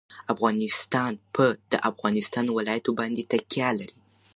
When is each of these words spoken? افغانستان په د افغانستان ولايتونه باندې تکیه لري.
افغانستان 0.33 1.11
په 1.35 1.45
د 1.71 1.73
افغانستان 1.91 2.45
ولايتونه 2.49 2.97
باندې 2.99 3.23
تکیه 3.31 3.69
لري. 3.79 3.97